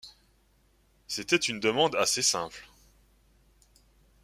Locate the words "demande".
1.59-1.95